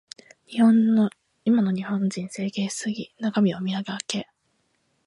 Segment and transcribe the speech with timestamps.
[0.47, 1.11] 今の
[1.75, 3.13] 日本人、整形しすぎ。
[3.19, 4.27] 中身を磨け。